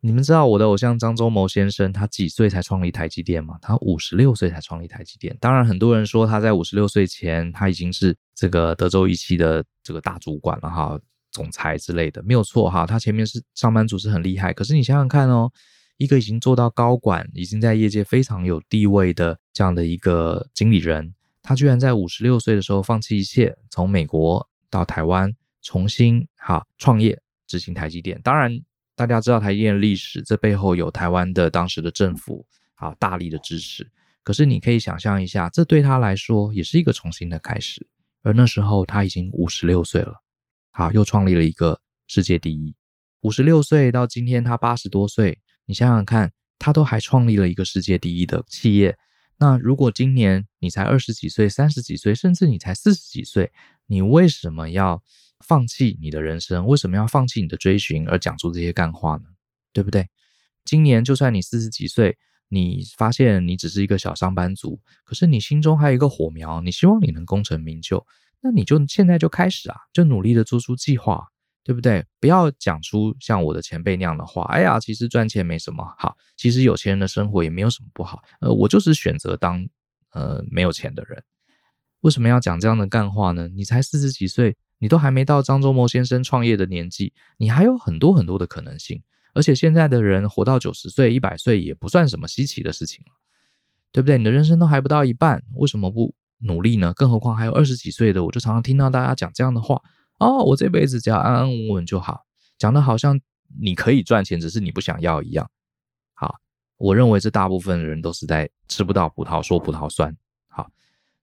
[0.00, 3.58] 你们知道我的偶像张忠谋先生，他几岁才创立台积电吗？
[3.60, 5.36] 他五十六岁才创立台积电。
[5.40, 10.96] 当然，很多人说他在五十六岁前，他已经是这个德州仪器的这个大主管了哈，
[11.32, 12.86] 总裁之类的，没有错哈。
[12.86, 15.50] 他前面是上班族是很厉害，可是你想想看哦，
[15.96, 28.20] 一个已经做到高管，已经在业界非常有地位的这样的一个经理人，他居然在五十六岁的时候放弃一切，从美国到台湾重新哈创业，执行台积电。
[28.22, 28.60] 当然。
[28.98, 33.88] 大家知道台积电历史，这背后有台湾的当时的政府啊大力的支持。
[34.24, 37.86] 可是你可以想象一下，这对他来说也是一个重新的开始。
[38.22, 40.14] 而那时候他已经五十六岁了，
[40.72, 42.74] 好，又创立了一个世界第一。
[43.20, 48.98] 五十六岁到今天他八十多岁，你想想看，他都还创立了一个世界第一的企业。
[49.36, 53.52] 那如果今年你才二十几岁、三十几岁，甚至你才四十几岁，
[53.86, 55.00] 你为什么要
[55.44, 56.66] 放弃你的人生？
[56.66, 59.24] 为什么要放弃你的追寻而讲出这些干话呢？
[59.72, 60.08] 对不对？
[60.64, 62.16] 今年就算你四十几岁，
[62.48, 68.06] 你发现你只是一个小上班族，可是你心中还有一个火苗，你希望你能功成名就，
[68.40, 71.26] 那你就现在就开始啊，就努力的做出计划。
[71.64, 72.02] 对不对？
[72.18, 74.42] 不要讲出像我的前辈那样的话。
[74.44, 78.22] 哎呀，其实赚钱没什么好，其实有钱人的生活也没有什么不好。
[78.40, 79.68] 呃，我就是选择当
[80.14, 81.22] 呃没有钱的人。
[82.00, 83.48] 为什么要讲这样的干话呢？
[83.48, 89.02] 你才四十几岁，你都还没到张忠谋先生创业的年纪，你还有很多很多的可能性。
[89.34, 93.12] 而且现在的人活到九十岁、一百岁也不算什么稀奇的事情了，
[93.92, 94.18] 对不对？
[94.18, 96.92] 你的人生都还不到一半，为什么不努力呢？
[96.94, 99.80] 更何况还有二十几岁的，我就常常听到大家讲这样的话。
[100.18, 102.24] 哦，我这辈子只要安安稳稳就好，
[102.56, 103.20] 讲的好像
[103.60, 105.48] 你可以赚钱，只是你不想要一样。
[106.14, 106.36] 好，
[106.76, 110.16] 我认为这大部分的人都是在吃不到葡萄说葡萄酸。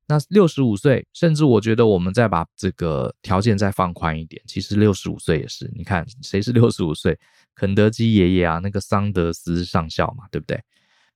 [0.08, 5.72] 那六十五岁，甚至我觉得我们再把这个条件再放宽一点，其实六十五岁也是。
[5.76, 7.18] 你看谁是六十五岁？
[7.56, 10.62] 肯德基爷爷啊，那个桑德斯上校嘛，对不对？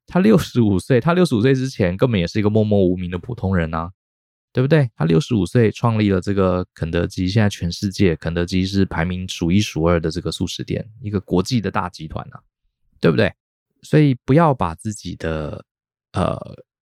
[0.08, 3.92] 他六十五岁，他六十五岁之前根本也是一个默默无名的普通人啊。
[4.52, 4.90] 对不对？
[4.96, 12.42] 他六十五岁创立了这个肯德基，现在全世界肯德基是排名数一数二的这个速食店，一个国际的大集团啊，
[13.00, 13.32] 对不对？
[13.84, 15.64] 所以不要把自己的
[16.14, 16.36] 呃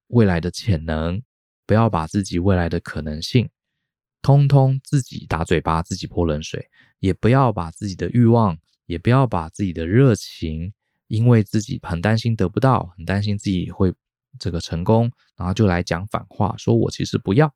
[0.08, 1.22] 未来的潜能，
[1.68, 3.48] 不要把自己未来的可能性，
[4.24, 10.74] 通通自己打嘴巴，自己泼冷水，也不要把自己的欲望，也不要把自己的热情，
[11.08, 13.94] 因为自己很担心得不到，很担心自己会。
[14.40, 17.52] 这个成功，然后就来讲反话，说我其实不要，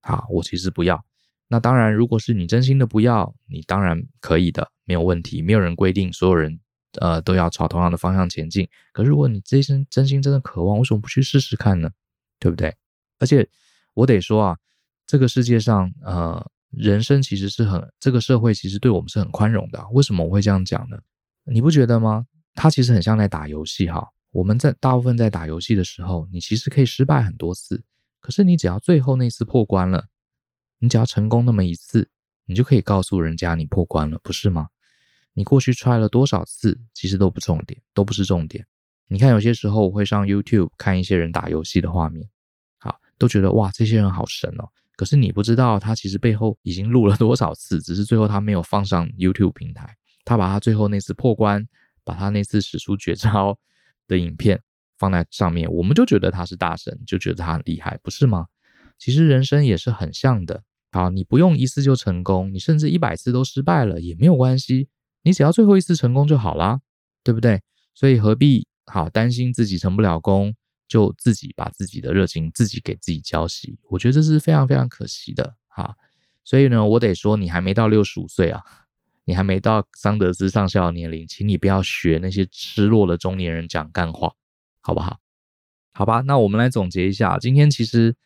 [0.00, 1.04] 好，我其实不要。
[1.46, 5.40] 那当然，如果是你真心的不要，你当然可以的，没有问题。
[5.40, 6.58] 没有人规定所有人
[6.98, 8.68] 呃都要朝同样的方向前进。
[8.92, 11.92] 可是如果你这一生真心真的渴望，为什么不去试试看呢？
[12.40, 12.74] 对不对？
[13.20, 13.48] 而且
[13.94, 14.58] 我得说啊，
[15.06, 19.86] 这个世界上呃，人生其实是很，这个社会其实对我们是很宽容的。
[19.92, 20.98] 为什么我会这样讲呢？
[21.44, 22.26] 你不觉得吗？
[22.54, 24.08] 它其实很像在打游戏哈。
[24.32, 27.82] 我们在大部分在打游戏的时候，你其实可以失败很多次，
[28.20, 30.06] 可是你只要最后那次破关了，
[30.78, 32.08] 你只要成功那么一次，
[32.46, 34.68] 你就可以告诉人家你破关了，不是吗？
[35.32, 38.66] 你过去踹了多少次，其实都不重点，都不是重点。
[39.08, 42.28] 你看有些时候我会上 YouTube 看一些人打游戏的画面，
[43.20, 44.68] 都觉得哇，这些人好神哦。
[44.96, 51.64] 可是你不知道他其实背后已经录了多少次，只是最后他没有放上 YouTube 平台，他把他最后那次破关，
[52.02, 53.56] 把他那次使出绝招。
[54.08, 54.60] 的影片
[54.98, 58.46] 放在上面，我们就觉得他是大神，就觉得他很厉害，不是吗？
[58.98, 60.64] 其实人生也是很像的。
[60.90, 64.88] 好，你不用一次就成功，你甚至一百次都失败了也没有关系，
[65.22, 66.80] 你只要最后一次成功就好啦，
[67.22, 67.62] 对不对？
[67.94, 70.56] 所以何必好担心自己成不了功，
[70.90, 73.78] 就自己把自己的热情自己给自己浇熄？
[73.88, 75.54] 我觉得这是非常非常可惜的。
[75.68, 75.96] 哈，
[76.44, 78.60] 所以呢，我得说，你还没到六十五岁啊。
[79.26, 84.32] 你还没到桑德斯上校的年龄，请你不要学那些失落的中年人讲干话，
[84.80, 85.20] 好不好？
[85.92, 87.38] 好吧，那我们来总结一下。
[87.38, 88.16] 今天其实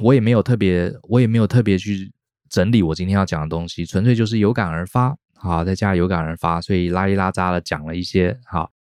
[0.00, 2.10] 我也没有特别，我也没有特别去
[2.48, 5.14] 整理我今天要讲的东西，纯粹就是有感而发。
[5.34, 8.40] 好，在家有感而发，所以拉里拉杂的讲了一些。
[8.46, 8.71] 好，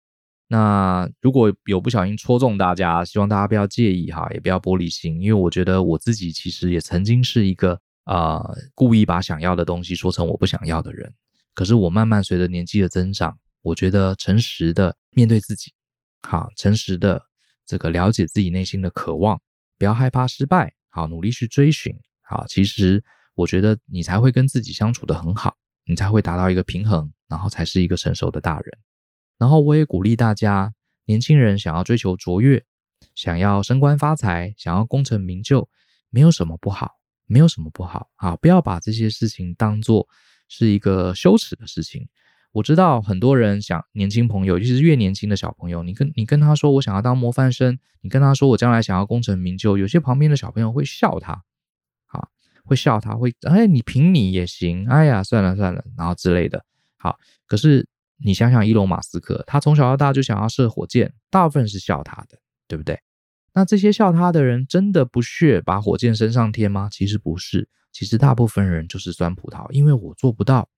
[0.52, 7.72] 那如果有不小心戳中大家，希望大家不要介意哈，也不要玻璃心，因为我觉得我自己其实也曾经是一个
[8.04, 11.10] 啊、呃，故意把想要的东西说成我不想要的人。
[11.54, 15.72] 可是我慢慢随着年纪的增长，我觉得诚实的面对自己，
[16.28, 17.22] 好，诚实的
[17.66, 19.40] 这个了解自己内心的渴望，
[19.80, 23.02] 不要害怕失败，好，努力去追寻，好，其实
[23.36, 28.78] 我觉得你才会跟自己相处得很好，你才会达到一个平衡，然后才是一个成熟的大人。
[29.42, 30.72] 然后我也鼓励大家，
[31.06, 32.64] 年轻人想要追求卓越，
[33.16, 35.68] 想要升官发财，想要功成名就，
[36.12, 40.08] 没有什么不好，没有什么不好，啊，不要把这些事情当做
[40.48, 42.08] 是一个羞耻的事情。
[42.52, 51.34] 我知道很多人想，年轻朋友，尤其是越年轻的小朋友，你跟你跟他说我想要当模范生，你跟他说我将来想要功成名就，有些旁边的小朋友会笑他，
[52.06, 52.28] 啊，
[52.64, 56.64] 会笑他，会哎，你凭你也行，哎呀，算了算了，然后之类的。
[56.98, 57.88] 好，可是
[58.24, 63.00] 你想想，伊隆马斯克，他从小到大就想要射火箭，大部分是笑他的，对不对？
[63.54, 66.88] 那这些笑他的人，真的不屑把火箭升上天吗？
[66.92, 67.68] 其实不是。
[67.92, 70.70] 其实大部分人就是酸葡萄，因为我做不到。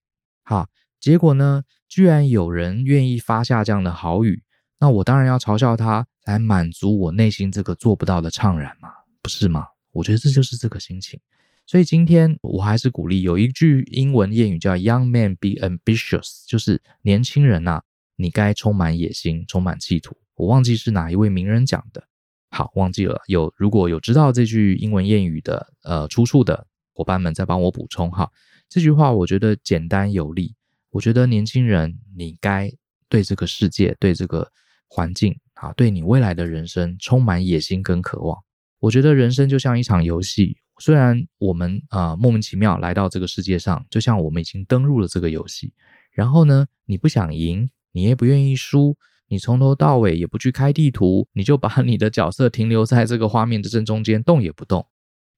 [0.43, 0.67] 哈，
[0.99, 4.41] 结果呢，居然有人愿意发下这样的豪语，
[4.79, 8.89] 那我当然要嘲笑他，来满足我内心这个做不到的怅然嘛，
[9.21, 9.67] 不是吗？
[9.91, 11.19] 我觉得这就是这个心情。
[11.65, 17.84] 所以今天我还是鼓励，有一句英文谚语叫 “Young man be ambitious”，就是年轻人呐、啊，
[18.17, 20.17] 你该充满野心，充满企图。
[20.36, 22.04] 我忘记是哪一位名人讲的，
[22.49, 23.21] 好，忘记了。
[23.28, 28.30] 有如果有知道这句英文谚语的呃出处的伙伴们，再帮我补充哈。
[28.67, 30.56] 这句话我觉得简单有力。
[30.89, 32.71] 我觉得年轻人，你该
[33.08, 34.52] 对这个世界、对这个
[34.88, 38.38] 环境啊，对你未来的人生充满野心跟渴望。
[38.80, 45.74] 我觉得人生就像一场游戏，虽然我们啊、莫名其妙来到这个世界上，就像我们已经登入了这个游戏，
[46.12, 48.98] 然后呢，你不想赢，你也不愿意输。
[49.28, 54.86] 你从头到尾也不去开地图，你就把 你的角色停留在这个画面的正中间，动也不动。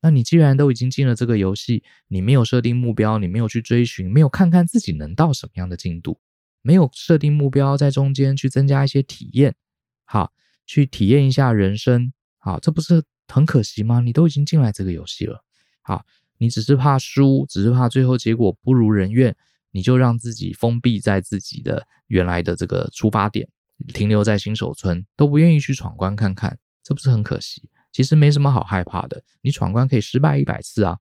[0.02, 6.20] 那你既然都已经进了这个游戏，你没有设定目标，你没有去追寻，没有看看自己能到什么样的进度，
[6.62, 9.56] 没有设定目标，在中间去增加一些体验，
[10.04, 10.34] 好，
[10.66, 14.00] 去体验一下人生，好，这不是很可惜吗？
[14.00, 15.44] 你都已经进来这个游戏了，
[15.82, 16.06] 好，
[16.38, 19.36] 你只是怕输，只是怕最后结果不如人愿，
[19.72, 23.48] 你就让自己封闭在自己的原来的这个出发点。
[23.94, 27.70] 停留在新手村，都不愿意去闯关看看，这不是很可惜？
[27.92, 31.00] 其实没什么好害怕的，你闯关可以失败一百次啊，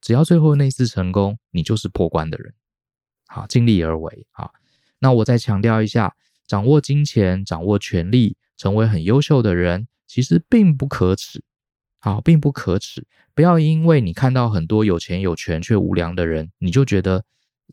[0.00, 2.54] 只要最后那次成功，你就是破关的人。
[3.26, 4.24] 好，尽力而为。
[4.32, 4.50] 啊，
[5.00, 6.14] 那我再强调一下，
[6.46, 11.42] 掌握金钱、掌握权力，成为很优秀的人，其实并不可耻。
[12.04, 13.06] 好，并不可耻。
[13.32, 17.24] 不要因为你看到很多有钱有权却无良的人，你就觉得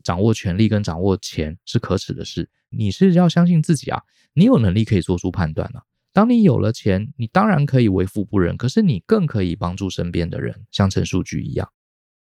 [0.04, 2.48] 掌握权力跟掌握钱是可耻的事。
[2.68, 4.00] 你是要相信自己啊。
[4.32, 5.82] 你有能力可以做出判断了。
[6.12, 11.68] 当你有了钱，你当然可以为富不仁，可是你更可以帮助身边的人，像陈树菊一样，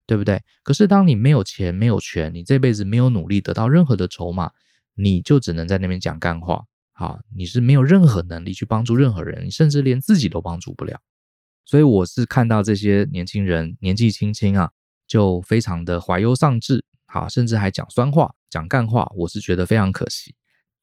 [0.06, 0.40] 对不对？
[0.62, 4.52] 可是当你没有钱、没有权，你这辈子没有努力得到任何的筹码，
[4.94, 6.64] 你就只能在那边讲干话。
[6.92, 11.00] 好，你是没有任何能力去帮助任何人，你甚至连自己都帮助不了。
[11.68, 14.70] 所以我是看到这些年轻人年纪轻轻啊，
[15.06, 20.34] 就非常的怀忧丧志，好，甚至还讲酸话、讲干话，我是觉得非常可惜。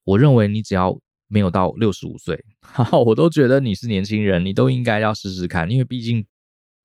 [0.04, 0.96] 我认为你只要
[1.26, 6.24] 没有到六十五岁， 哈哈，我都觉得你是年轻人，你都应该要试试看，因为毕竟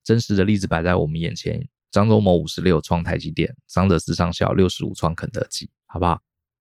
[0.02, 1.68] 真实的例子摆在我们眼前。
[1.92, 6.20] 张忠谋五十六创台积电，桑德斯上校六十五创肯德基，好不好？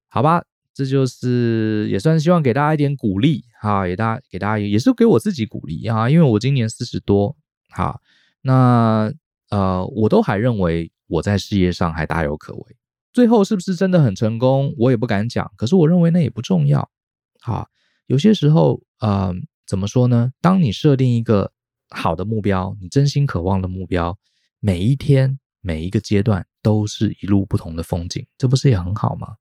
[0.10, 7.36] 好吧，这就是也算希望给大家一点鼓励，哈，也大给大家也是给我自己鼓励啊，因为我今年四十多，
[7.70, 8.00] 哈，
[8.42, 9.12] 那
[9.50, 12.78] 呃，我都还认为我在事业上还大有可为。
[13.12, 14.74] 最后是不是真的很成功？
[14.78, 15.52] 我也不敢讲。
[15.58, 16.90] 可是我认为那也不重要。
[17.42, 17.68] 哈，
[18.08, 19.34] 有些时候，呃，
[19.68, 20.32] 怎么说呢？
[20.40, 21.52] 当你设定一个
[21.90, 24.18] 好的目标，你真心渴望的目标，
[24.62, 29.36] 每一天、每一个阶段都是一路不同的风景，这不是也很好吗？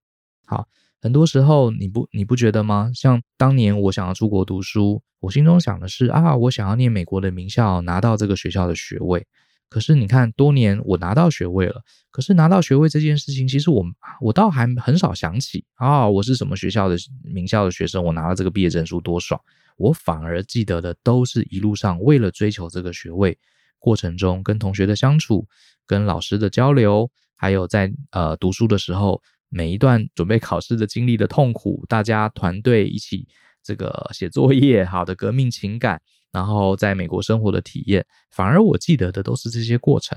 [0.46, 0.66] 好，
[1.00, 2.90] 很多时候你不你不觉得吗？
[2.94, 9.26] 像当年我想要出国读书，我心中想的是啊，我想要念美国的名校，拿到这个学校的学位。
[9.68, 11.82] 可是你看，多年我拿到学位了。
[12.10, 13.84] 可是拿到学位这件事情，其实我
[14.20, 19.40] 我倒还很少想起啊，我是什么学校的名校的学生，我拿了这个毕业证书多爽。
[19.76, 23.38] 我反而记得的都是一路上为了追求这个学位
[23.78, 25.46] 过程中跟同学的相处、
[25.86, 33.28] 跟老师的交流，还有在呃读书的时候每一段准备考试的经历的痛苦，大家团队一起
[33.62, 36.00] 这个写作业，好的革命情感。
[36.32, 40.16] 然后在美国生活的体验，反而我记得的都是这些过程。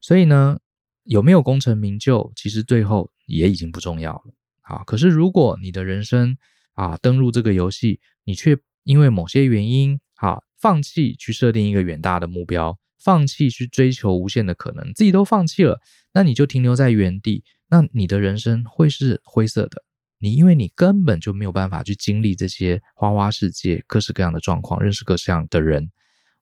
[0.00, 0.58] 所以呢，
[1.04, 4.34] 有没有功成名就，其实最后也已经不重要了。
[4.62, 6.36] 啊，可是如果你的人生
[6.72, 15.78] 啊登入这个游戏，你却因为某些原因，啊放弃去设定一个远大的目标，放弃去追求无限的可能，自己都放弃了，
[16.14, 19.82] 那你就停留在原地，那你的人生会是灰色的。
[20.18, 25.90] 你因为你根本就没有办法去经历这些花花世界、各式各样的状况，认识各式各样的人，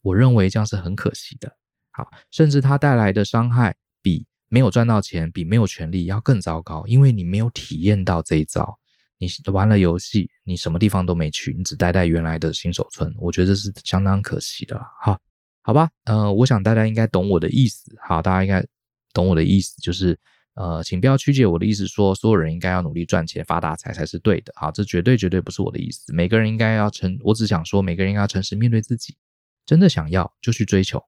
[0.02, 1.50] 我认为这样是很可惜的。
[1.90, 8.78] 好，甚至它带来的伤害比没有赚到钱、比没有权利要更糟糕，因为你没有体验到这一招。
[9.18, 14.80] 你玩了游戏，你什么地方都没去，你只待在原来的新手村，我觉得这是相当可惜的。
[15.00, 15.18] 好，
[15.62, 17.92] 好吧，呃，我想大家应该懂我的意思。
[18.00, 18.64] 好，大家应该
[19.12, 20.16] 懂我的意思，就是。
[20.54, 24.52] 呃，请不要曲解我的意思，说所有人应该要努力赚钱发大财才是对的。
[24.54, 26.12] 好，这绝对绝对不是我的意思。
[26.12, 29.16] 每个人应该要诚，我只想说，每个人应该要诚实面对自己，
[29.64, 31.02] 真的想要就去追求，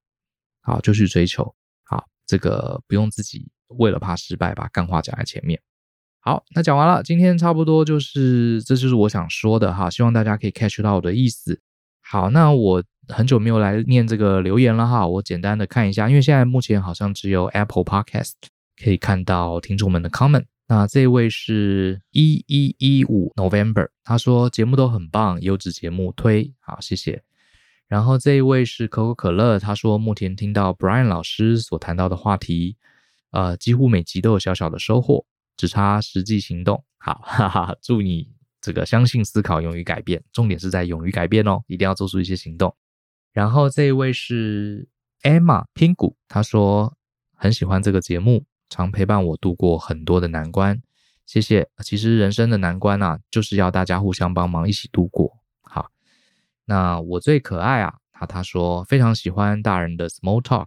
[0.62, 1.54] 好，就去追求。
[1.84, 5.60] 好，这个不用自己为了怕失败把干话讲在前面。
[6.20, 11.60] 好，那讲完了，今天差不多就是这就是我想说的哈，希望大家可以 catch 到我的意思。
[12.00, 18.53] 好，那我很久没有来念这个留言了哈，我简单的看一下，因为现在目前好像只有 Apple Podcast。
[18.82, 20.44] 可以看到听众们的 comment。
[20.66, 27.22] 那这位是一一一五 November，他说节目都很棒，优质节目推，好谢谢。
[27.86, 32.76] 然后这一位是可口可乐，他说目前听到 Brian 老师所谈到的话题，
[33.30, 36.82] 呃，几乎每集都有小小的收获，只差实际行动。
[36.96, 42.74] 好，哈哈，祝你这个相信、思考、勇于改变，重点是在勇于改变哦，一定要做出一些行动。
[43.34, 44.88] 然后这一位是
[45.22, 46.96] Emma 拼谷，他说
[47.36, 50.82] 很喜欢这个节目，常陪伴我度过很多的难关，
[51.26, 51.68] 谢谢。
[51.84, 55.32] 其实人生的难关啊，就是要大家互相帮忙，一起度过。
[55.62, 55.92] 好。
[56.64, 60.66] 那我最可爱啊，他他说非常喜欢大人的 small talk，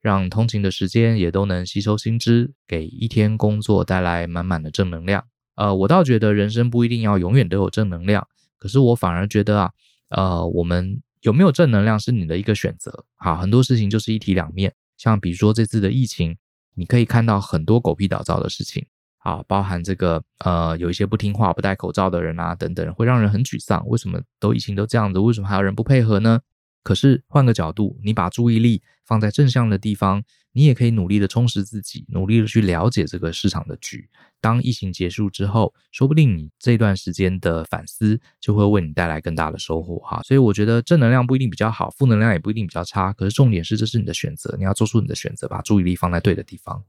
[0.00, 5.26] 让通勤的时间也都能吸收新知，给一天工作带来满满的正能量。
[5.56, 8.26] 呃，我倒觉得人生不一定要永远都有正能量，
[8.56, 9.70] 可是我反而觉得啊，
[10.08, 13.04] 呃，我们有没有正能量是你的一个选择。
[13.16, 16.36] 好，很多事情就是一体两面，像比如说这次的疫情，
[16.74, 18.86] 你可以看到很多狗屁倒灶的事情。
[19.18, 23.86] 啊，包含这个呃，有一些不听话、不戴口罩的人啊，等等，会让人很沮丧。
[23.86, 25.20] 为什么都疫情都这样子？
[25.20, 26.40] 为什么还有人不配合呢？
[26.82, 34.10] 可是换个角度，你把注意力放在正向的地方，你也可以努力的充实自己，努力的去了解这个市场的局。
[34.42, 40.20] 当疫情结束之后，说不定你这段时间的反思就会为你带来更大的收获哈。
[40.24, 43.12] 所以我觉得正能量不一定比较好，负能量也不一定比较差。
[43.12, 46.84] 可是重点是，这是你的选择，你要做出你的选择，把注意力放在对的地方。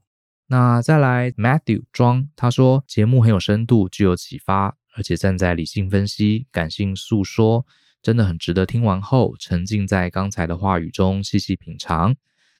[0.48, 7.64] 那再来，Matthew 庄他说节目很有深度，具有启发，而且站在理性分析、感性诉说，
[8.02, 12.14] 真的很值得听完后沉浸在刚才的话语中细细品尝。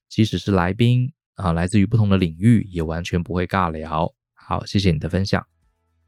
[0.09, 4.15] 即使是来宾啊，来自于不同的领域，也完全不会尬聊。
[4.47, 5.45] 好，谢谢你的分享。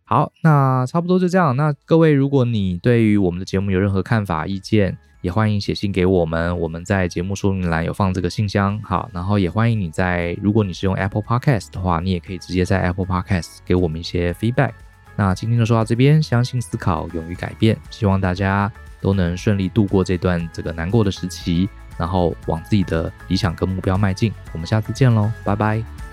[0.04, 1.56] 好，那差不多就这样。
[1.56, 6.56] 那各位，如果你对于我们的节目有任何看法、意见，也欢迎写信给我们。
[6.60, 8.80] 我们在节目说明栏有放这个信箱。
[8.84, 14.72] 好，然后也欢迎你在，如果你是用 Apple Podcast 的话，你也可以直接在 Apple Podcast 给我们一些 feedback。
[15.16, 18.70] 那今天就说到这边，相信、思考、勇于改变，希望大家
[19.00, 21.68] 都能顺利度过这段这个难过的时期，
[21.98, 24.32] 然后往自己的理想跟目标迈进。
[24.52, 26.05] 我们下次见喽，拜拜。